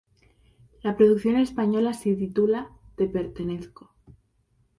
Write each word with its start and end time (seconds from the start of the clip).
La 0.81 0.97
producción 0.97 1.35
española 1.37 1.93
se 1.93 2.15
titula 2.15 2.71
"Te 2.95 3.07
pertenezco". 3.07 3.93